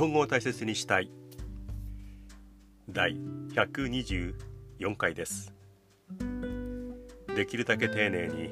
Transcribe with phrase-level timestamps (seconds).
[0.00, 1.10] 本語を大切にしたい。
[2.88, 3.20] 第
[3.52, 5.52] 124回です。
[7.36, 8.48] できるだけ丁寧に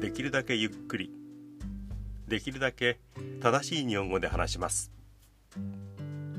[0.00, 1.10] できるだけゆっくり
[2.28, 3.00] できるだけ
[3.40, 4.92] 正しい日本語で話します。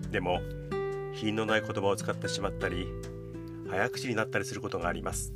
[0.10, 0.40] でも
[1.14, 2.88] 品のない言葉を使ってしまったり
[3.70, 5.34] 早口になったりすることがあります。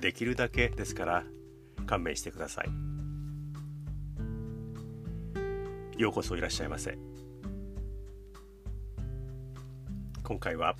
[0.00, 1.24] できるだけですから
[1.88, 2.68] 勘弁してください。
[6.00, 6.96] ようこそいらっしゃいませ。
[10.26, 10.74] 今回は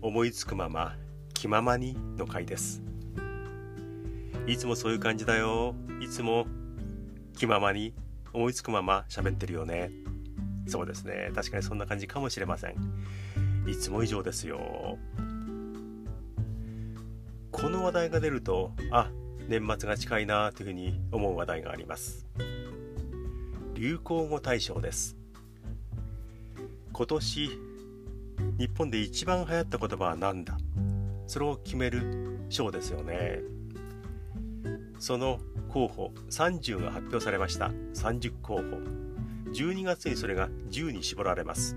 [0.00, 0.94] 思いつくまま
[1.34, 2.80] 気ままにの回です。
[4.46, 5.74] いつもそういう感じだよ。
[6.00, 6.46] いつも
[7.36, 7.92] 気ままに
[8.32, 9.90] 思いつくまま喋ってるよね。
[10.68, 11.32] そうですね。
[11.34, 12.76] 確かにそんな感じかもしれません。
[13.66, 14.96] いつも以上ですよ。
[17.50, 19.10] この話題が出るとあ
[19.48, 22.28] 年末が近いなというふうに思う話題があります。
[23.74, 25.16] 流行語大賞です。
[26.92, 27.50] 今年
[28.58, 30.56] 日本で一番流行った言葉は何だ？
[31.26, 33.40] それを決める賞ですよね。
[34.98, 37.70] その候補30が発表されました。
[37.94, 38.62] 30候補。
[39.52, 41.76] 12月にそれが10に絞られます。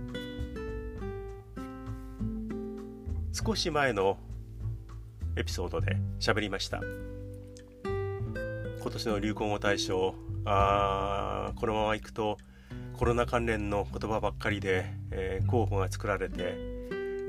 [3.32, 4.18] 少し前の
[5.36, 6.82] エピソードで喋りました。
[8.82, 12.38] 今年の流行語大賞あこのままいくと
[13.00, 16.58] コロナ関連の言葉ばっかりで、えー、候補が作られて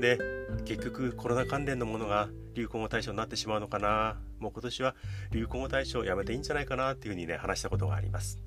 [0.01, 0.19] で
[0.65, 4.17] 結局コロナ関連のものが流行語大賞になってしまうのかな。
[4.37, 4.95] もう今年は
[5.31, 8.37] 流行語大賞やめていいんじゃないかなっていうふうにね話したことがあります。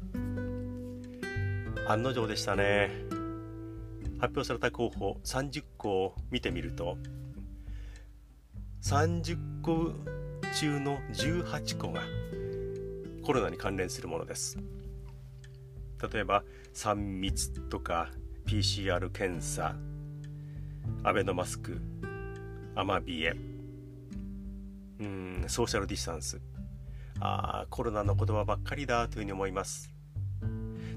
[1.88, 2.90] 案の定でしたね。
[4.20, 6.98] 発表された候補30個を見てみると
[8.82, 9.92] 30個
[10.60, 12.02] 中の18個が
[13.24, 14.58] コロナに関連するものです。
[16.12, 18.10] 例えば3密とか
[18.46, 19.76] PCR 検査
[21.04, 21.80] アベノマスク
[22.74, 23.36] アマビエ。
[24.98, 26.40] うんソーシャルディスタンス。
[27.20, 29.94] あコロナの言葉ばっかりだというふうに思います。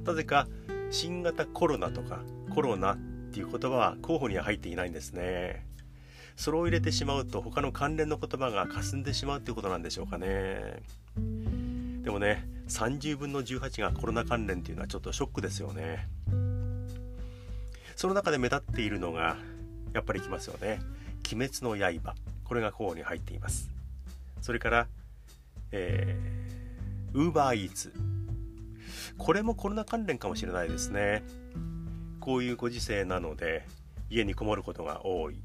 [0.03, 0.47] なぜか
[0.89, 2.21] 新型コロナとか
[2.55, 2.97] コロナっ
[3.31, 5.67] ていう言葉は候補には入っていないんですね。
[6.35, 10.81] それを入れてしまうと他の関連の言葉が霞んでしまうということなんでしょうかね。
[12.07, 16.07] でもね30分の18がコロナ関連っていうのはちょっとショックですよね。
[17.97, 19.35] その中で目立っているのが
[19.93, 20.79] やっぱりきますよね。
[21.29, 22.15] 鬼滅の刃。
[22.45, 23.69] これが候補に入っています。
[24.39, 24.87] それから
[25.73, 27.91] えー、ウーバーイーツ。
[29.17, 31.23] これもコロナ関連かもしれないですね。
[32.21, 33.65] こういうご時世なので
[34.09, 35.41] 家にこもることが多い。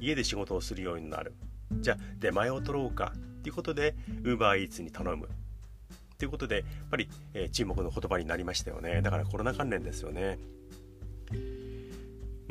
[0.00, 1.34] 家で仕事をするようになる。
[1.80, 3.12] じゃあ出前を取ろうか。
[3.16, 5.28] っていうことで UberEats に頼む。
[6.20, 9.00] ということでやっぱり、えー、注目の言葉になりましたよね。
[9.00, 10.38] だからコロナ関連ですよね。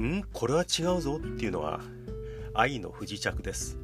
[0.01, 0.23] ん？
[0.33, 1.79] これは違うぞっていうのは
[2.55, 3.77] 愛の不時着です。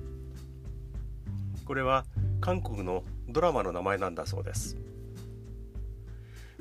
[1.66, 2.04] これは
[2.42, 4.76] 韓国のドラマの名前なんだそうです。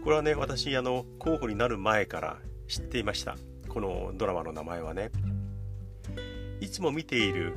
[0.03, 2.37] これはね私あの候補になる前から
[2.69, 3.37] 知っていました。
[3.69, 5.11] このドラマの名前はね。
[6.61, 7.55] いつも見ている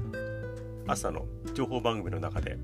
[0.88, 2.58] 朝の情報番組の中で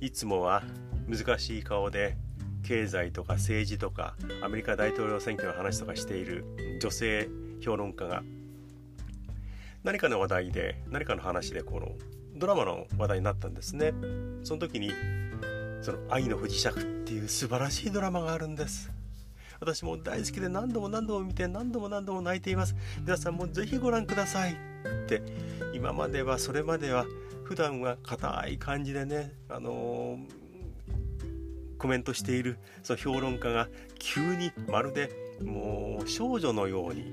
[0.00, 0.62] いつもは
[1.10, 2.16] 難しい顔で
[2.62, 6.44] 経済とか政治とかアメリカ大統領選挙の話とかしている
[6.80, 7.28] 女性
[7.60, 8.22] 評論家が
[9.82, 11.88] 何かの話題で何かの話でこの
[12.36, 13.92] ドラマの話題になったんですね。
[14.44, 14.92] その時に
[15.82, 18.90] その「愛の不時着」っていう素晴らしいドラマがあるんです。
[19.58, 22.76] 私も大好きで何度も何度も見て何度も何度も泣いています。
[23.00, 24.56] 皆さんもぜひご覧くださいっ
[25.08, 25.22] て。
[25.74, 27.06] 今まではそれまでは
[27.44, 30.39] 普段は硬い感じでねあのー
[31.80, 33.68] コメントしているその評論家が
[33.98, 35.10] 急にまるで
[35.42, 37.12] もう少女のように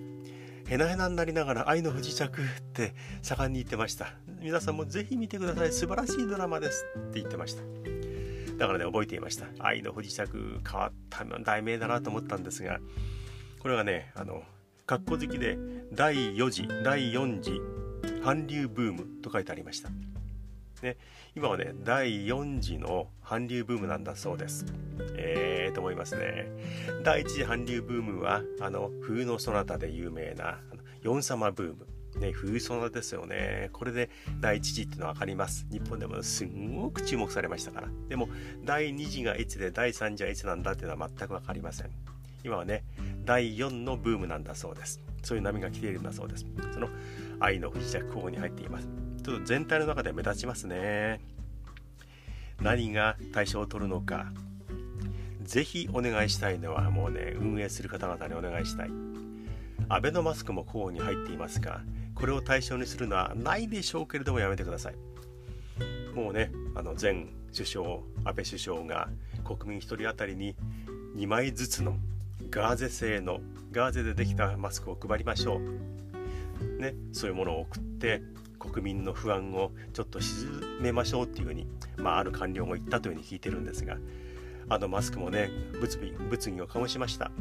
[0.68, 4.14] へなへなになりながら愛の不時着って盛んに言ってました。
[4.42, 5.72] 皆さんもぜひ見てください。
[5.72, 7.62] 素晴らしいドラマですって言ってました。
[8.58, 9.46] だからね覚えていました。
[9.60, 12.80] 愛の不時着変わった題名だなと思ったんですが
[13.60, 14.44] これはねあの
[14.86, 15.58] 括弧好きで
[15.94, 17.62] 第4次第4次
[18.22, 19.90] 韓流ブームと書いてありました。
[20.84, 20.98] ね、
[21.36, 24.66] 今はね第4次の韓流ブームなんだそうです。
[25.18, 26.48] えーと思いますね。
[27.04, 30.60] 第1次韓流ブームはあの冬のそなたで有名な
[31.02, 31.88] ヨン様ブーム。
[32.20, 33.70] ね、冬ソナですよね。
[33.74, 34.10] これで
[34.40, 35.68] 第1次っていうのは分かります。
[35.70, 37.90] 日本でもすんごく注目されましたから。
[38.10, 38.28] でも
[38.64, 41.92] 第2次がいつで第3次はいつなんだっていうのは全く分かりません。
[42.44, 42.84] 今はね
[43.26, 45.02] 第4のブームなんだそうです。
[45.22, 46.46] そういう波が来ているんだそうです。
[46.74, 46.90] その
[47.40, 49.07] 愛の不時着候補に入っています。
[49.28, 51.20] ちょっと全体の中で目立ちますね。
[52.62, 54.32] 何が対象を取るのか。
[55.44, 58.90] ぜひお願いしたいのはもうね運営する方々にお願いしたい。
[59.90, 61.82] アベノマスクも候補に入っていますが
[62.16, 64.96] これを対象にするのはないでしょうけれどもやめてください。
[66.16, 67.86] もうねあの前首相
[68.24, 69.10] 安倍首相が
[69.44, 70.56] 国民1人当たりに
[71.18, 71.98] 2枚ずつの
[72.50, 73.42] ガーゼ製の
[73.74, 78.22] ガーゼでできたマスクを配りましょう、ね、そういうものを送って
[78.72, 81.68] 国民の不安をちょっと鎮めましょうっていうふうに、
[81.98, 83.98] まあ、ある官僚も言ったというふうに聞いてるんですが
[84.70, 85.50] あのマスクもね
[85.80, 87.32] 物議物議を醸しました。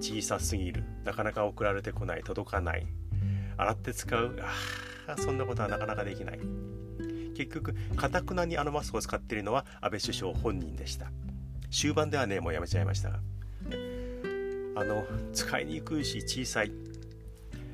[0.00, 0.82] 小さすぎる。
[1.04, 2.24] なかなか送られてこない。
[2.24, 2.88] 届かない。
[3.56, 4.36] 洗って使う。
[5.06, 6.40] あそんなことはなかなかできない。
[7.36, 11.12] 結局かたくなにあのマスクを使っているのは安倍首相本人でした。
[11.70, 13.20] 終盤ではねもうやめちゃいましたが。
[14.74, 16.72] あの使いにくいし小さい。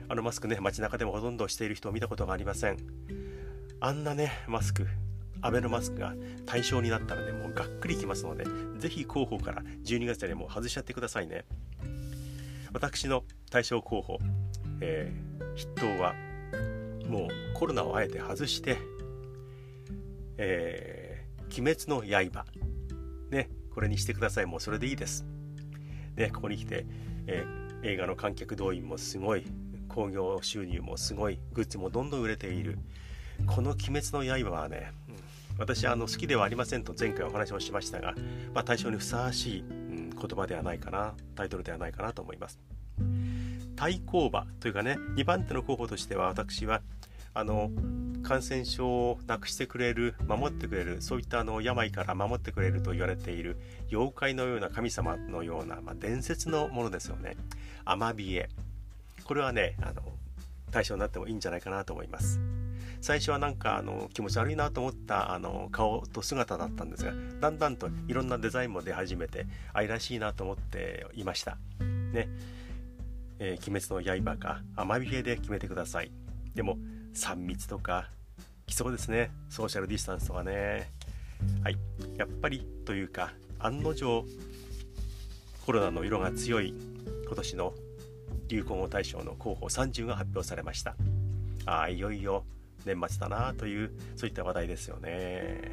[0.09, 2.79] あのマスクね街中でもほとんどしている人を見たことがありません。
[3.81, 4.87] あんなねマスク
[5.41, 6.15] アベノマスクが
[6.47, 8.45] 対象になったらねもうがっくりきますので
[8.79, 11.45] ぜひ候補から12月でもう外しちゃってくださいね。
[12.73, 14.19] 私の対象候補、
[14.81, 16.15] えー、筆頭は
[17.09, 18.77] もうコロナをあえて外して
[20.37, 22.45] 「えー、鬼滅の刃」
[23.31, 24.47] ねこれにしてください。
[24.47, 25.25] もうそれでいいです。
[26.17, 26.85] ねここに来て、
[27.27, 29.47] えー、映画の観客動員もすごい。
[29.89, 32.79] 興行収入もすごいグッズもどんどん売れている。
[33.47, 34.93] この「鬼滅の刃」はね、
[35.59, 38.15] 私あの好きではありませんと前回お話をしましたが、
[38.55, 42.59] まあ、対象にふさわしい、うん、言葉ではないかなタイトルではないかなと思います。
[43.77, 46.83] 対抗馬というかね2番手の候補としては私は
[47.33, 47.71] あの
[48.25, 53.57] 感染症をなくしてくれる守ってくれるそういったあの病から守ってくれると言われている
[53.91, 57.37] 妖怪のような神様のような、まあ、伝説のものですよね。
[57.85, 58.49] アマビエ。
[59.29, 60.01] これはねあの
[60.71, 62.41] 対象になってもいいんじゃないかなと思います。
[63.03, 71.59] 最初はなんかあの気持ち悪いなと思ったあの顔と姿だったんですがだんだんといろんなデザインも出始めて愛らしいなと思っていました。
[71.79, 72.29] ね。
[73.39, 76.11] えー、鬼滅の刃かアマビエで決めてください。
[76.55, 76.79] でも
[77.15, 78.09] 3密とか
[78.67, 79.31] 来そうですね。
[79.51, 80.91] ソーシャルディスタンスとかね。
[81.63, 81.77] はい。
[82.17, 84.25] やっぱりというか案の定
[85.67, 86.75] コロナの色が強い
[87.27, 87.75] 今年の
[88.49, 90.97] 流行語大賞の候補30が発表されました。
[91.67, 92.45] ああいよいよ
[92.85, 95.73] 年末だなというそういった話題ですよね。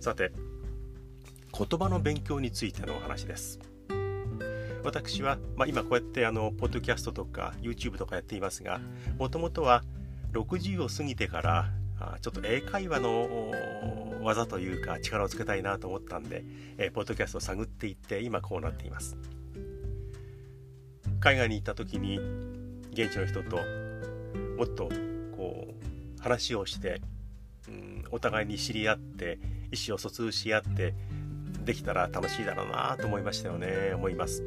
[0.00, 0.32] さて
[1.56, 3.58] 言葉の勉強についてのお話です。
[4.84, 8.80] 私は、まあ、今こうやってあのポッドキャストとか YouTube とかやっていますが
[9.18, 9.82] もともとは
[10.32, 11.70] 60を過ぎてから
[12.20, 13.28] ちょっと英会話の
[14.22, 16.44] 技というか力をつけたいなと思ったんで、
[16.76, 19.16] えー、ポッドキャストを探っていって今こうなっています。
[21.24, 22.18] 海外に行った時に
[22.92, 23.56] 現地の人と
[24.58, 24.90] もっと
[25.34, 25.68] こ
[26.18, 27.00] う話をして、
[27.66, 29.38] うん、お互いに知り合って
[29.72, 30.94] 意思を疎通し合って
[31.64, 33.94] できたら楽しいだろうなと思いましたよね。
[33.94, 34.42] 思います。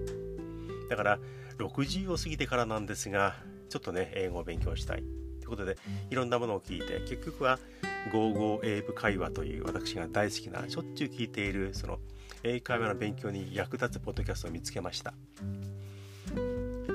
[0.88, 1.20] だから
[1.58, 3.34] 60を過ぎてからなんですが
[3.70, 4.98] ちょっとね英語を勉強したい。
[5.00, 5.08] とい
[5.46, 5.78] うことで
[6.12, 7.58] いろんなものを聞いて結局は
[8.14, 11.98] 「55英語会話」という私が大好きなしょっちゅう聞いているその
[12.44, 15.16] 英会話の勉強に役立つポッドキャストを見つけました。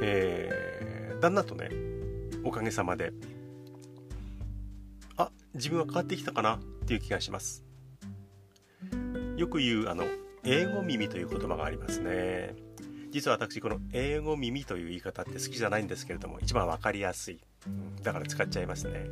[0.04, 1.70] えー、だんだんとね
[2.44, 3.12] おかげさまで。
[5.16, 7.64] あ自分は変わってきたかなっていう気がします。
[9.36, 10.04] よく言うあの
[10.44, 12.54] 英語耳という言葉がありますね。
[13.10, 17.40] 実は私この英語耳という言い方って好きじゃないんですけれども一番分かりやすい。
[18.02, 19.06] だから使っちゃいますね。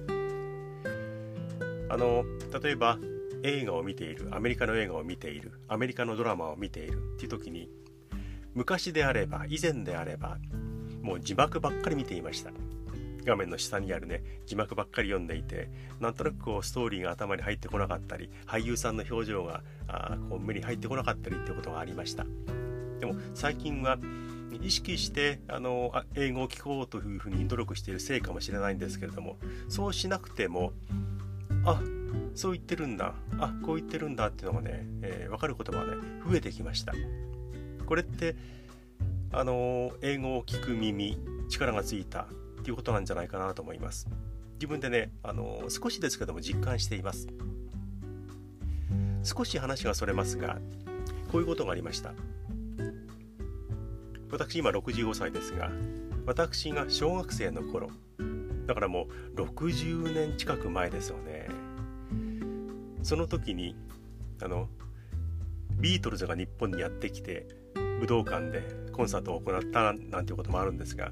[1.91, 2.25] あの
[2.63, 2.99] 例えば
[3.43, 7.69] 映画を見ているアメリカの映画を見ているアメリカのドラマを見ているっていう時に
[8.55, 10.39] 昔であれば以前であれば
[11.03, 12.51] もう字幕ばっかり見ていました。
[13.25, 15.69] 画面の下にあるね字幕ばっかり読んでいて
[16.01, 22.25] なんとなくこうストーリーが頭に入ってこなかったり俳優さんの表情があこう目に入ってこなかったりっていうことがありました。
[22.99, 23.99] でも最近は
[24.63, 29.37] 意識してあの英語を聞こうというふうに努力しているせいかもしれないんですけれども
[29.69, 30.73] そうしなくても
[31.65, 31.81] あ
[32.35, 36.93] そう言ってるんだあこう言ってるんだっていうのがね、えー、分かる言葉がね増えてきました。
[37.87, 38.35] これって
[39.33, 41.17] あの英語を聞く耳
[41.49, 44.09] 力がついたっていうことなんじゃないかなと思います。
[44.55, 47.29] 自分でねあの少しですけども実感しています。
[49.23, 50.59] 少し話がそれますが
[51.31, 52.13] こういうことがありました。
[54.33, 55.71] 私今65歳ですが
[56.27, 57.91] 私が小学生の頃
[58.67, 61.49] だからもう60年近く前ですよね。
[63.03, 63.77] その時に
[64.43, 64.69] あの
[65.79, 67.47] ビートルズが日本にやってきて
[68.01, 68.63] 武道館で
[69.01, 71.11] コンサートを行ったなんていうこともあるんですが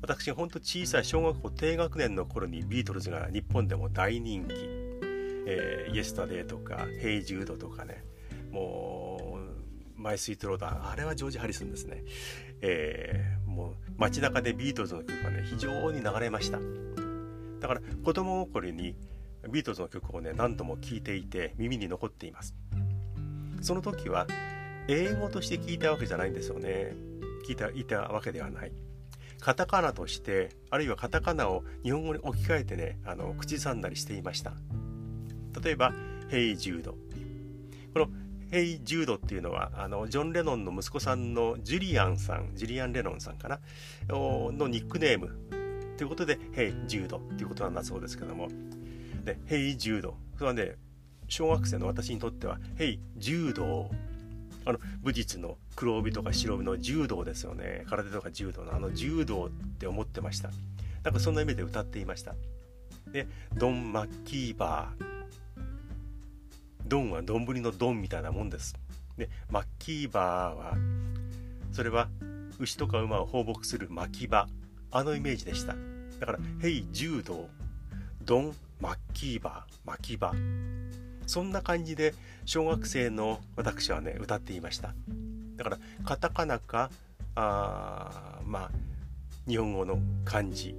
[0.00, 4.54] 私ほんと小さい小学校低学年の頃にビートルズが日本でも大人気、
[5.46, 8.02] えー、 Yesterday とか Hey Jude とかね。
[8.50, 9.38] も
[9.98, 12.04] う My Sweet Lord、ああれはジョージ・ハリスンですね、
[12.62, 16.58] えー、もう街中でビートルズの曲がね非常に流れました。
[17.60, 18.96] だから子供心に
[19.50, 22.54] ビートルズの曲をね何度も聴いていて耳に残っています。
[23.60, 24.26] その時は
[24.88, 26.94] 英語として聞いたわけじゃないんですよね。
[27.46, 28.72] 聞いていたわけではない。
[29.40, 34.52] カタカナとしてあるいはカタカナを日本語に置き換えてねあの口ずさんだりしていました。
[35.62, 43.60] 例えば「Hey Jude」この「Hey Jude」っていうのはあのジョン・レノンの息子さんのジュリアンさんジュリアン・レノンさんかな？
[44.08, 45.38] のニックネーム。
[45.96, 48.48] ということで「Hey Jude」っていうことなんだそうですけども。
[49.24, 50.76] で「ヘイ・ジュード」それはね
[51.28, 53.90] 小学生の私にとっては「ヘイ・柔道」
[54.64, 57.84] あの武術の黒帯とか白帯の柔道ですよね。
[57.88, 60.50] 空手とか柔道のあの柔道って思ってました。
[61.02, 62.34] なんかそんな意味で歌っていました。
[63.12, 65.10] でドン・マッキーバー。
[66.86, 68.74] ドンは丼のドンみたいなもんです。
[69.16, 70.76] でマッキーバーは
[71.72, 72.08] それは
[72.58, 74.46] 牛とか馬を放牧する牧場。
[74.92, 75.74] あのイメージでした。
[76.18, 77.48] だから「ヘイ柔道」
[78.24, 80.34] 「ドン・マッキーバー」「牧場」
[81.30, 82.12] そんな感じで
[82.44, 84.94] 小学生の私はね歌っていました。
[85.54, 86.90] だからカタカナか
[87.36, 88.70] あまあ
[89.46, 90.74] 日本語の漢字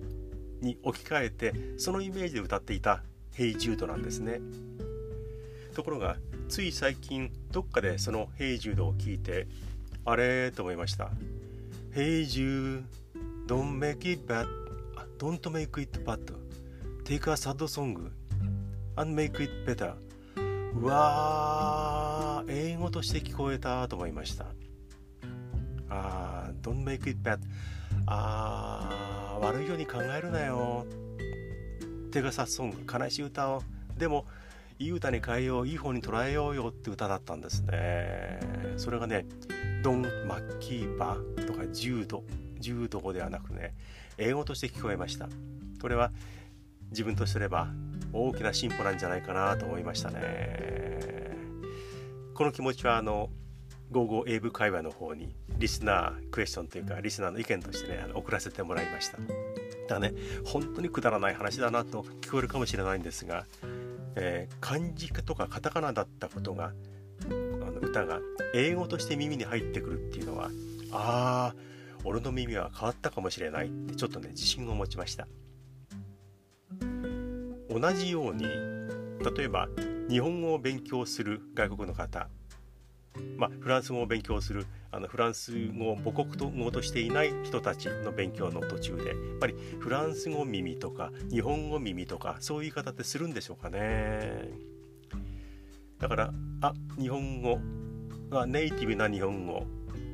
[0.60, 4.41] に置き換えてそのイメージで歌っていた「ヘイジュード」なんですね。
[5.74, 6.17] ところが
[6.50, 9.48] つい最近どっかでその「ヘイジュード」を聞いて
[10.03, 11.12] あれと思いました
[11.96, 12.84] 「ヘイジュー
[13.48, 14.48] Don't make it bad
[15.17, 16.20] Don't make it bad
[17.05, 18.12] Take a sad song
[18.98, 20.11] and make it better
[20.73, 24.45] うわー英語として聞こえたと思いました。
[25.89, 27.39] あー Don't make it bad
[28.07, 30.85] あー悪いように考えるなよ。
[32.11, 33.63] 手がさソング悲しい歌を。
[33.97, 34.25] でも
[34.79, 35.67] いい歌に変えよう。
[35.67, 38.39] いい方に捉えようよって歌だったんですね。
[38.77, 39.25] それがね
[39.83, 42.23] ドン・マッキーバーとか柔道
[42.59, 43.75] 柔道ではなくね
[44.17, 45.27] 英語として聞こえました。
[45.81, 46.11] これは
[46.91, 47.67] 自分とすれば
[48.13, 51.01] 大きな進歩なんじゃないかなと思いましたね。
[52.34, 53.30] この気持ちはあの
[53.91, 59.18] 「ゴーゴー英語会話」の方にリスナークエスチョンというかリスナーの意見としてねあの送らせてもらいました。
[59.88, 60.13] だね
[60.46, 63.46] 本当にくだらない話だなと聞こえるかもしれないんですが、
[64.15, 66.72] えー、漢字とかカタカナだったことが
[67.25, 68.20] あの歌が
[68.53, 70.50] 英語として耳に入ってくるっていうのは
[70.91, 71.56] ああ
[72.03, 75.27] 俺の耳は変わったかもしれないってちょっとね自信を持ちました。
[77.71, 79.69] 同じように例えば
[80.09, 82.27] 日本語を勉強する外国の方
[83.37, 94.49] まあ、フランス語を勉強するあのフランス語を母国語としていない人たちの勉強の途中でやっぱりフランス語耳とか日本語耳とかそういう言い方ってするんでしょうかね。
[95.99, 97.59] だからあ日本語
[98.29, 99.63] がネイティブな日本語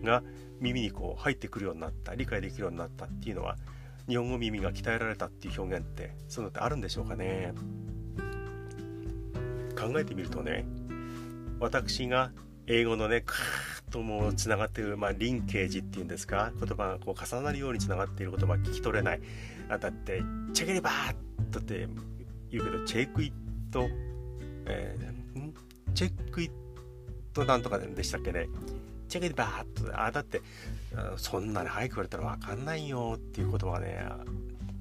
[0.03, 0.23] が
[0.59, 3.57] 耳にこう入ってくるようになった理解できるようになったっていうのは
[4.07, 7.53] 日本語耳が鍛えられたっていう表現ってそういうのってあるんでしょうかね。
[9.77, 10.65] 考えてみるとね
[11.59, 12.31] 私が
[12.65, 13.37] 英語のねカー
[13.89, 19.21] ッともうつながっている、まあ、リンケージっていうんですか言葉がこう重なるようにつながっている言葉聞き取れない。
[19.69, 20.21] あだって
[20.53, 21.15] チェケリバーっ
[21.51, 21.87] とって
[22.49, 23.31] 言うけどチェックイッ
[23.71, 23.87] ト、
[24.65, 26.51] えー、チェックイッ
[27.33, 28.47] トなんとかでしたっけね。
[29.07, 30.41] チェケリバーっとあだって
[31.15, 34.05] そんなに早く言われたら分かんないよっていうことはね、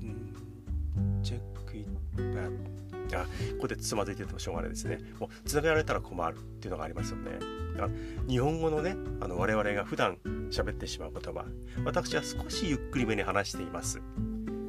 [0.02, 1.96] うん、チェックイット
[3.14, 3.28] あこ
[3.62, 4.98] こでつまずいててもしょうがないですね。
[5.20, 7.38] もうつなげられたら困るっていうのがありますよね。
[7.74, 7.90] だから
[8.28, 10.18] 日本語のねあの我々が普段
[10.50, 11.44] 喋ってしまう言葉。
[11.84, 14.00] 私は少しゆっくりめに話しています。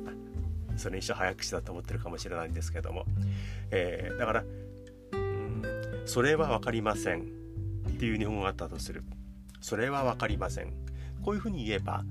[0.78, 3.06] それにして早口だと思ってるかもしれないんですけども、
[3.72, 4.44] えー、だから、
[5.14, 5.64] うん、
[6.06, 7.24] それは分かりません
[7.90, 9.04] っていう日本語があったとする。
[9.62, 10.74] それは分かりません。
[11.24, 12.04] こういうふうに言えば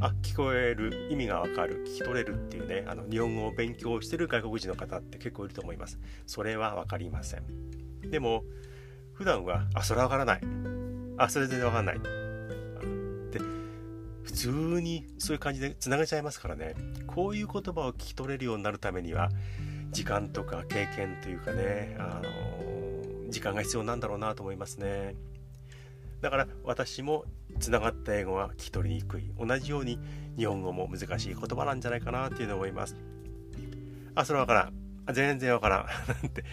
[0.00, 5.98] あ聞こえる意味がわかる聞き取れるっていうねあの日本語を勉強してる外国人の方って結構いると思います。
[6.26, 7.42] それは分かりません。
[8.10, 8.44] でも
[9.12, 10.40] 普段はあそれは分からない。
[11.18, 12.00] あそれ全然分かんない。
[13.30, 13.38] で
[14.24, 14.48] 普通
[14.80, 16.74] にそういう感じでつなげちゃいますからね。
[17.06, 19.30] こういう言葉を聞き取れるようになるためには
[19.90, 25.14] 時間とか経験というかねあの時間が必要なんだろうなと思いますね。
[26.22, 27.24] だから私も
[27.58, 29.30] つながった英語は聞き取りにくい。
[29.36, 29.98] 同じように
[30.36, 32.96] 日本語も難しい言葉なんじゃないかなっていうのを思います。
[34.14, 35.12] あそれはわからん。
[35.12, 35.86] 全然わからん。
[36.22, 36.44] なんて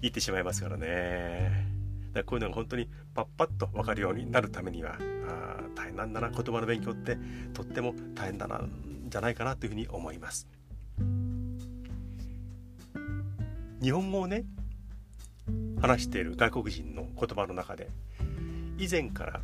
[0.00, 1.66] 言ってしまいますからね。
[2.08, 4.96] だからこういうのが本当にパッパッと分かるようになるためには
[5.28, 7.18] あ大変なんだな言葉の勉強って
[7.52, 8.62] とっても大変だな
[9.08, 10.48] じゃないかなというふうに思います。
[13.82, 14.46] 日本語をね
[15.82, 17.90] 話している外国人の言葉の中で
[18.78, 19.40] 以前から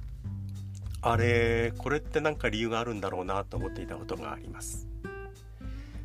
[1.03, 4.87] あれこれって何か理由があるんだろうなと思っていたことがあります。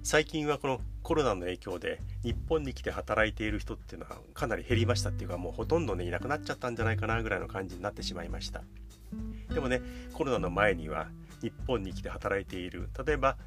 [0.01, 8.63] 最近はこのコロナの影響で日本に来て働いている人っていうのはかなり減りましたっていうかもうほとんどねいなくなっちゃったんじゃないかなぐらいの感じになってしまいました。
[9.53, 9.81] でもね
[10.13, 11.07] コロナの前には
[11.41, 13.37] 日本に来て働いている例えば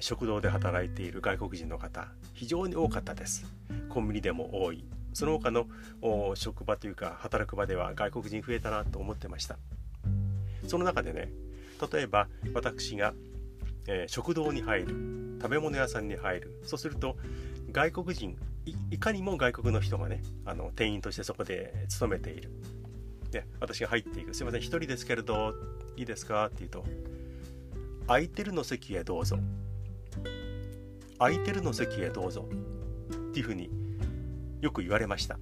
[0.00, 3.44] 食堂で働いている外国人の方非常に多かったです。
[3.88, 4.84] コンビニでも多い。
[5.12, 5.66] その他の
[6.34, 9.58] 職場というか働く場では外国人増えたなと思ってました。
[10.66, 11.30] その中でね
[11.92, 13.14] 例えば私が、
[13.88, 16.60] えー、食堂に入る食べ物屋さんに入る。
[16.64, 17.16] そうすると
[17.72, 18.36] 外国人
[18.90, 22.50] いかにも外国の人がねあの店員としてそこで勤めている。
[23.32, 25.54] で私が入っていく「すいません1人ですけれど
[25.96, 26.84] いいですか?」って言うと
[28.06, 29.38] 「空いてるの席へどうぞ」
[31.18, 32.46] 「空いてるの席へどうぞ」
[33.30, 33.70] っていうふうに
[34.62, 35.38] よく言われました。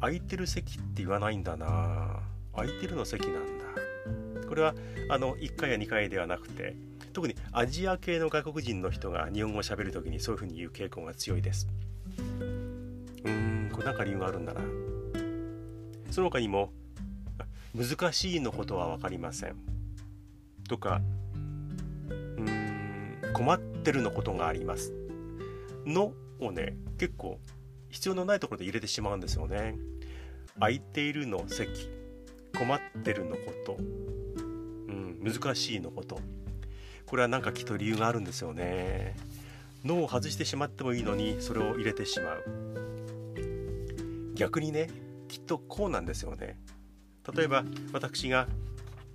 [0.00, 2.20] 空いてる席って言わないんだな。
[2.54, 4.46] 空いてるの席なんだ。
[4.46, 4.74] これは
[5.08, 6.76] あの1階や2階ではなくて
[7.14, 11.68] 特にアジア系の外国人の人が日本語をしゃべる時にそういうふうに言う傾向が強いです。
[12.18, 14.60] うーんこれなんか理由があるんだな。
[16.10, 16.70] その他にも
[17.74, 19.56] 難しいのことは分かりません。
[20.68, 21.00] とか
[22.10, 24.92] うーん困ってるのことがあります。
[25.86, 27.38] のをね結構
[27.90, 29.76] 必要のないところで入れてしまうんですよね。
[30.58, 31.88] 空いているの席。
[32.58, 33.82] 困ってるのこと、う
[34.92, 36.20] ん、難しいのこと。
[37.06, 39.16] これは何かきっと理由があるんですよね。
[39.84, 42.44] 脳を外してしまってもいいのにそれを入れてしまう。
[44.34, 44.88] 逆にね
[45.28, 46.58] きっとこうなんですよね。
[47.32, 48.48] 例えば私が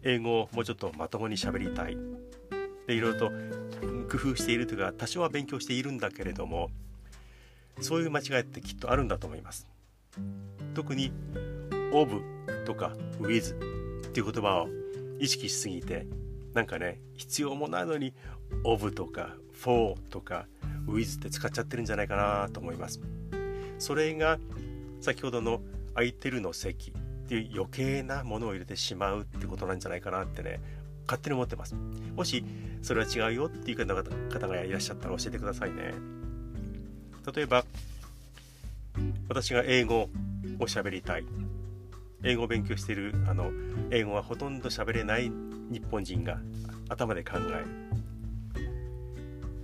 [0.03, 1.97] 英語をもうちょっとまともに喋りたい。
[2.87, 3.31] でいろいろと
[4.09, 6.69] 工夫しているというか多少は勉強しているんだけれども
[7.81, 9.67] そういう間違いってきっとあるんだと思います。
[10.73, 11.11] 特に
[11.93, 12.21] of
[12.65, 14.69] とか with っていう言葉を
[15.19, 16.05] 意識しすぎて
[16.53, 18.13] なんかね必要もないのに
[18.63, 20.47] of とか for とか
[20.87, 22.99] with って使っちゃってるんじゃないかなと思います。
[23.79, 24.39] それが
[25.01, 25.61] 先ほどの
[25.93, 26.93] 空いてるの席っ
[27.27, 30.59] ていう余計なものを入れてしまうってことなんじゃないかなってね
[31.05, 31.75] 勝手に思ってます。
[32.15, 32.43] もし
[32.81, 33.77] それは違うよっていう
[34.29, 35.93] 方がいらっしゃったら教えてくださいね。
[37.31, 37.63] 例えば
[39.29, 40.09] 私が英語を
[40.61, 41.25] 喋りたい。
[42.25, 43.51] 英語を勉強しているあの
[43.91, 45.29] 英語はほとんど喋れない
[45.69, 46.39] 日本人が
[46.87, 47.65] 頭で考える。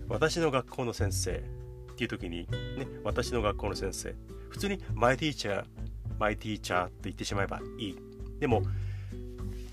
[0.09, 4.15] 私の学校の先生っていう時にね私の学校の先生。
[4.49, 5.63] 普通に my teacher
[6.19, 7.97] my teacher って言ってしまえばいい。
[8.39, 8.63] でも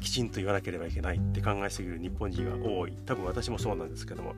[0.00, 2.92] きちんと言わなければいけないって考えすぎる日本人は多い。
[3.06, 4.34] 多分私もそうなんですけども。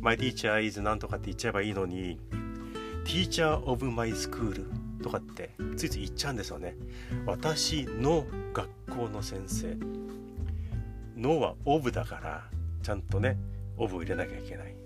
[0.00, 2.18] My teacher is なんとかって言っちゃえばいいのに
[3.10, 4.54] teacher of my school
[5.02, 6.76] とかってついつい言っちゃうんですよね。
[7.26, 9.76] 私の学校の先生。
[11.16, 12.44] のは of だから
[12.84, 13.36] ちゃんとね
[13.76, 14.76] of を入れなきゃいけない。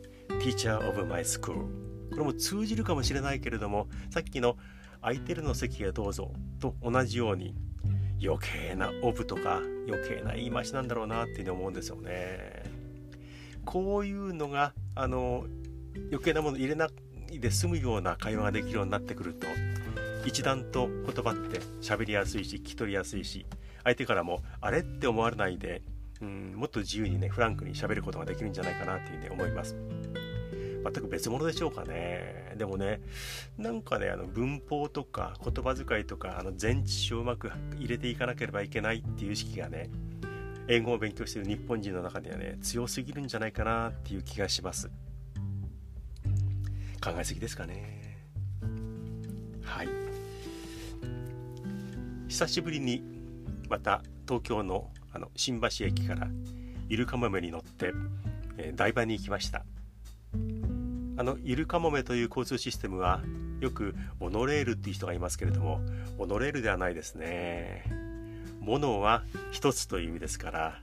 [0.40, 1.66] Teacher of my school
[2.12, 4.56] これも通じるかもしれないけれどもさっきの
[5.02, 7.54] 空いてるの席へどうぞと同じように
[8.22, 12.62] 余計な of とか余計な言い回しなんだろうなっていうふうに思うんですよね。
[13.66, 15.44] こういうのがあの
[16.10, 16.88] 余計なもの入れな
[17.40, 19.46] で済むような会話ができるようになってくると
[20.24, 23.46] 一段と言葉って喋りやすいし聞き取りやすいし
[23.82, 25.82] 相手からもあれって思われないで
[26.20, 29.76] うんもっと自由にねフランクに喋ることができるんじゃないかなっていうふうに思います。
[30.84, 32.54] 全く別物でしょうかね。
[32.56, 33.00] でもね
[33.56, 39.88] なんかねあの文法とか言葉遣いとかあの前置詞をうまく入れていかなければいけないっていう意識がね
[40.68, 44.90] 英語を勉強している日本人の中にはね強すぎるんじゃないかなっていう気がします。
[47.04, 48.18] 考えすぎですかね。
[49.62, 49.88] はい。
[52.28, 53.02] 久しぶりに
[53.68, 56.28] また東京のあの新橋駅から
[56.88, 57.92] イルカモメに乗って、
[58.56, 59.66] えー、台場に行きました。
[61.16, 63.20] あのイルカモメという交通システムは
[63.60, 65.80] よくモノレールっていう人がいますけれども
[66.18, 67.84] モノレールではないですね。
[68.60, 70.80] モノは一つという意味ですから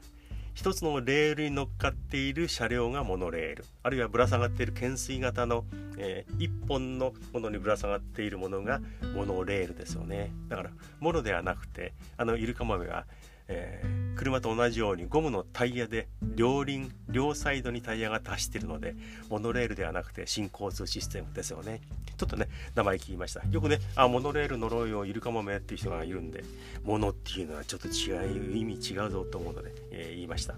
[0.61, 3.65] 一つのレールに乗っかっている車両がモノレール。
[3.81, 5.65] あるいはぶら下がっている懸垂型の、
[5.97, 8.79] えー、一本のものにぶら下がっているものが
[9.15, 10.31] モノレールですよね。
[10.49, 10.69] だから
[10.99, 13.07] モノではなくてあのイルカ豆は
[13.47, 18.93] えー、車と同じようにゴムのタイヤで両輪両サイドにタイヤが達しているので
[19.29, 21.81] モノレールではなくて新交通システムですよね。
[22.17, 23.41] ちょっとね名前聞きました。
[23.49, 26.43] よくねあモノレール乗ろうよイルカモメっていう人がいるんで
[26.83, 30.53] モノっていうのはちょっと違う意味違うぞと思うので、えー、言いました。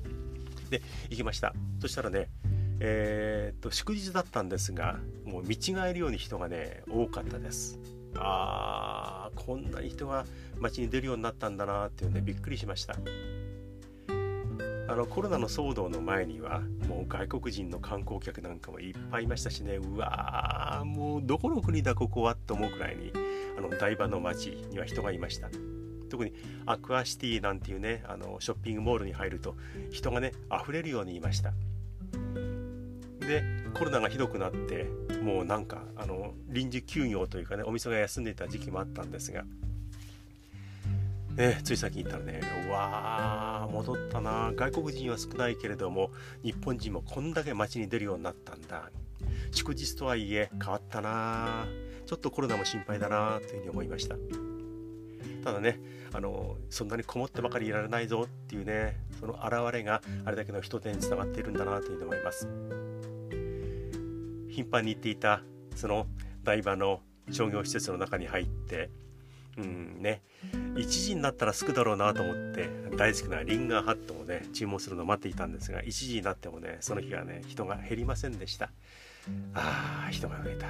[0.69, 1.53] で行きました。
[1.79, 2.27] そしたらね
[2.81, 7.79] えー、っと祝日だったんですがもう見違えるように人がね多かったです。
[8.15, 10.25] あーこんなに人が
[10.59, 12.97] 街に出るようになったんだなっていうねびっくりしました。
[14.93, 19.77] あのコロナの騒動の前にはもう外国人の観光客なんかもいっぱいいましたしね。
[19.77, 23.11] うわーもうどこの国だここはと思うくらいに
[23.57, 25.49] あの台場の街には人がいました。
[26.11, 26.31] 特に
[26.67, 29.55] アクアシティなんていうねあのショッピングモールに入ると
[29.89, 31.53] 人がね溢れるようにいました。
[33.19, 34.85] でコロナがひどくなって
[35.23, 39.43] もうなんかあの臨時休業というかねお店が休んでいた時期もあったんですが、
[41.35, 44.51] ね、つい先に言ったらねうわー戻ったな。
[44.55, 46.11] 外国人は少ないけれども
[46.43, 48.91] 日本人もこんだけ街に出るようになったんだ。
[49.51, 51.65] 祝日とはいえ変わったな。
[52.05, 53.39] ちょっとコロナも心配だな。
[53.39, 54.15] というふうに思いました。
[55.43, 55.79] ただね
[56.13, 61.79] あのそんなにこもってばかりいられないぞっていうねその表れがあれだけの人手につながっているんだな。
[61.79, 62.47] というふうに思います。
[64.49, 65.41] 頻繁に行っていた
[65.75, 66.05] その
[66.43, 68.91] 台場の商業施設の中に入って
[69.57, 70.21] うんね。
[70.75, 78.71] 1時になったらすぐだろうなと思って大好きなリンガーハットをね注文するのを待っていたんですが1時になってもねその日はね人が減りませんでした。
[79.53, 80.67] あー人が増えた。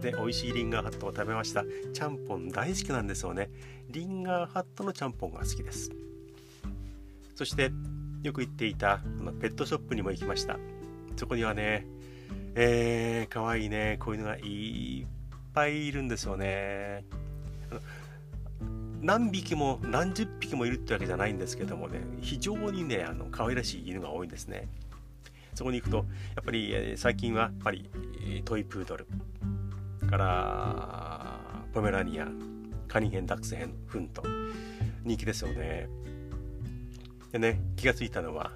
[0.00, 1.64] で美味しいリンガーハットを食べました。
[1.92, 3.50] ちゃんぽん大好きなんですよね。
[3.88, 5.90] リンガーハットのちゃんぽんが好きです。
[7.36, 7.70] そして
[8.22, 10.58] よく行っていたこのペットショップにも行きました。
[11.16, 11.86] そこにはね
[12.54, 15.06] えー、かわいいね、こういうのがいっ
[15.54, 17.04] ぱいいるんですよね。
[19.02, 24.68] 何匹も何十匹もいるってわけじゃないんですけどもね、非常にね、あの可愛らしい犬が多いんですね。
[25.54, 26.02] そこに行くと、や
[26.40, 27.90] っぱり、最近はやっぱり
[28.44, 29.06] トイプードル、
[30.08, 31.40] から
[31.72, 34.22] ポメラニアン、カニヘンダックスヘンフント、
[35.04, 35.88] 人気ですよね。
[37.32, 38.52] でね、気がついたのは、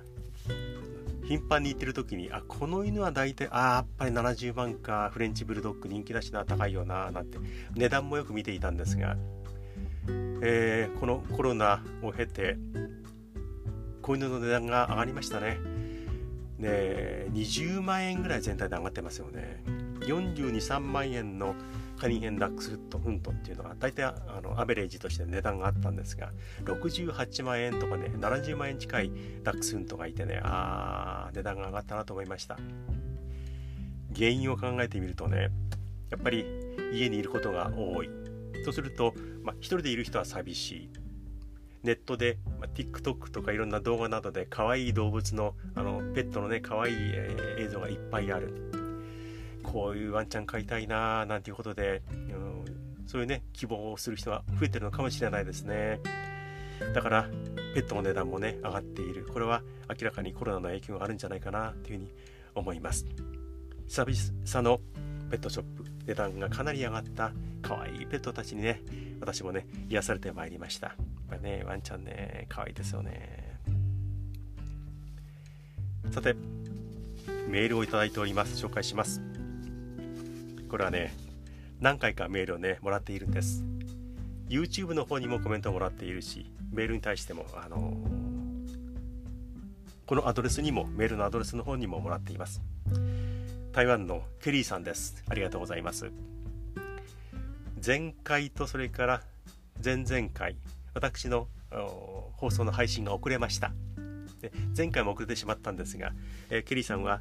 [1.25, 7.39] 頻繁に行ってる時にあこの犬は大体あやっぱり70万かフレンチブルドッグ人気だしな高いよななんて
[7.75, 9.17] 値段もよく見ていたんですが、
[10.43, 12.57] えー、このコロナを経て
[14.03, 15.59] 子犬の値段が上がりましたね。
[16.59, 19.63] ね20万円ぐらい全体で上がってますよね。
[20.01, 21.55] 423万円の
[21.99, 26.31] カニヘンダックスフットフントっていうのは大体あのアベレージとして値段があったんですが
[26.65, 29.11] 68万円とかね70万円近い
[29.43, 32.59] ダックスフントがいてねあー値段が上がったなと思いました。
[34.15, 35.51] 原因を考えてみるとね
[36.11, 36.47] やっぱり
[36.93, 38.26] 家にいることが多い。
[38.67, 40.91] そうすると、まあ、一人でいる人は寂しい。
[41.85, 48.73] ネットで、まあ、TikTok とかいろんな動画などで可愛い動物のあのペットのね可愛い、えー、映像がいっぱいある。
[49.63, 52.65] こういうワンちゃん飼いたいなーなんていうことで、うん、
[53.07, 56.01] そういうね希望をする人が増えてるのかもしれないですね。
[56.93, 57.31] だから
[57.73, 59.27] ペットの値段もね上がっている。
[59.33, 62.13] これは明らかにコロナの影響があるんじゃないかなというふうに
[62.57, 63.07] 思います。
[63.87, 64.81] 久々の
[65.31, 67.31] ペットショップ値段がかなり上がった。
[67.67, 68.81] 可愛いペットたちにね
[69.21, 70.89] 私もね癒されてまいりました。
[70.89, 70.97] やっ
[71.31, 73.59] ぱねワンちゃんね可愛いですよね。
[76.13, 76.37] さて
[77.49, 78.65] メールをいただいております。
[78.65, 79.21] 紹介します。
[80.69, 81.13] これはね
[81.81, 83.65] 何回かメールをねもらっているんです。
[84.49, 87.97] YouTube の方にもコメントをもらっているしメールに対してもあの、
[90.07, 92.61] このアドレスにもメールのアドレスの方にももらっています。
[93.73, 95.25] 台湾のケリーさんです。
[95.29, 96.13] ありがとうございます。
[97.87, 99.23] 前回とそれから
[99.85, 100.57] 前々回
[100.95, 101.47] 私の
[102.33, 103.73] 放送の配信が遅れました。
[104.41, 106.13] で前回も遅れてしまったんですが、
[106.51, 107.21] えー、ケリーさんは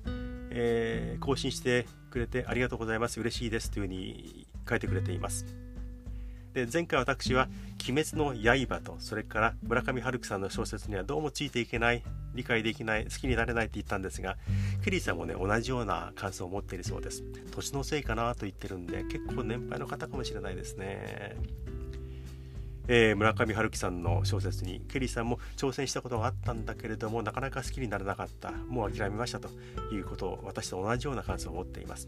[0.57, 3.19] えー、更新してくれてありがとうございます。
[3.19, 3.69] 嬉しいです。
[3.69, 5.45] というふうに書いてくれています。
[6.53, 7.49] で前回私は
[7.85, 12.01] 「鬼滅の刃」とそれから村上春樹さんの小説にはどうもついていけない
[12.35, 14.37] 理解できない好きになれないって言ったんですが
[14.83, 17.23] ケリーさんもね同じような感想を持っているそうです。
[17.51, 21.35] 年のせいかなと言ってるんで結構年配の方かもしれないですね。
[22.87, 28.51] えー、村上春樹さんの小説にケリーさんも挑戦したことがあったんだけれどもなかなか好きになれなかった。
[28.51, 29.49] もう諦めましたと
[29.91, 32.07] いうことを私と同じような感想を持っています。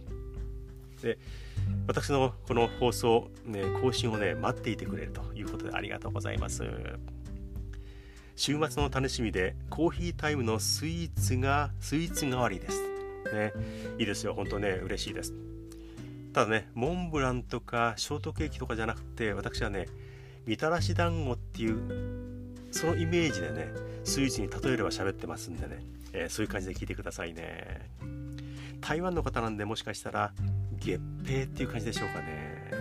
[1.02, 1.18] で
[1.88, 6.64] 私のこの放送、ね、更新をね待っていてくれるということでありがとうございます
[8.38, 12.80] 週末の楽しみでコーヒータイムのスイーツがスイーツ代わりです。
[13.34, 13.52] ね。
[13.98, 14.36] いいですよ。
[14.36, 15.34] 本当ね嬉しいです。
[16.34, 19.88] ただねモンブランとかショートケーキとかじゃなくて私はね
[20.46, 23.72] みたらし団子っていうそのイメージでね
[24.04, 27.90] スイーツに例えれば喋ってますんでね、えー、そういう感じで聞いてくださいね。
[28.82, 30.32] 台湾の方なんでもしかしたら
[30.80, 32.72] 月餅っていう感じでしょうかね。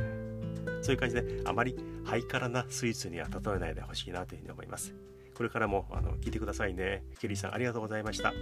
[0.82, 4.92] そういう感じであまりハイカラなスイーツには例えないでほしいなというふうに思います。
[5.36, 7.04] これからもあの聞いてくださいね。
[7.18, 8.32] ケリーさんありがとうございました。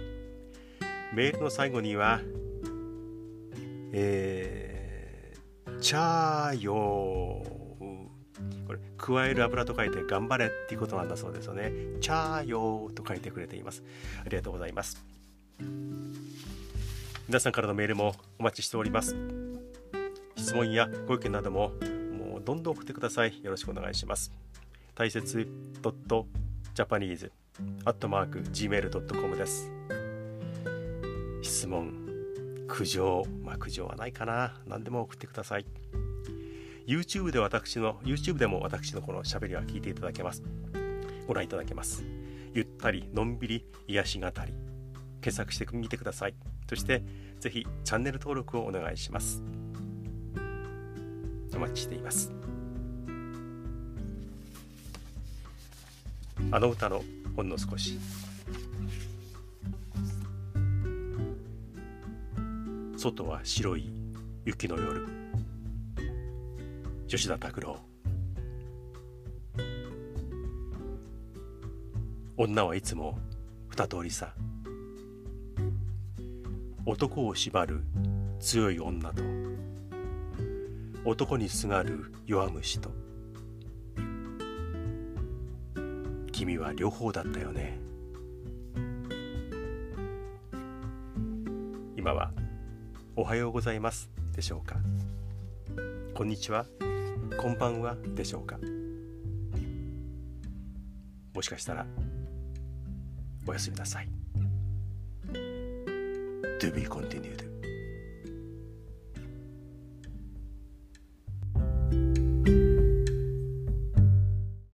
[1.13, 2.21] メールの最後には
[3.91, 7.55] えーチャーヨー。
[8.67, 11.71] これ加える油と書いて頑張れっていうことなんだそうですよね。
[11.99, 13.83] チャーヨーと書いてくれています。
[14.25, 15.03] ありがとうございます。
[17.27, 19.15] 皆さんからのメールもお待ちしております。
[20.37, 21.71] 質問やご意見なども
[22.17, 23.43] もうどんどん送ってください。
[23.43, 24.31] よろしくお願いします。
[24.95, 25.47] 大切。
[26.75, 27.31] .japanese
[27.85, 29.71] アットマーク gmail.com です。
[31.41, 32.05] 質問
[32.67, 34.59] 苦情まあ苦情はないかな。
[34.67, 35.65] 何でも送ってください。
[36.87, 40.43] YouTube で私の YouTube でも私のこの喋りは聞いていただけます。
[41.27, 42.03] ご覧いただけます。
[42.53, 44.33] ゆったりのんびり癒し語り。
[45.21, 46.35] 検索してみてください。
[46.69, 47.03] そして
[47.39, 49.41] ぜひチャンネル登録をお願いします。
[51.55, 52.44] お待ちしています。
[56.51, 57.03] あの歌の
[57.35, 57.99] ほんの少し。
[62.97, 63.91] 外は白い
[64.45, 65.07] 雪の夜。
[67.07, 67.77] 吉田拓郎。
[72.37, 73.17] 女はいつも
[73.69, 74.33] 二通りさ。
[76.85, 77.83] 男を縛る
[78.39, 79.23] 強い女と。
[81.05, 83.04] 男にすがる弱虫と。
[86.37, 87.79] 君は両方だったよね。
[91.95, 92.33] 今は
[93.15, 94.75] おはようございますでしょうか？
[96.13, 96.65] こんにちは。
[97.37, 98.59] こんばんはでしょうか？
[101.33, 101.85] もしかしたら
[103.47, 104.09] おやすみなさい。
[106.59, 107.44] To be continued.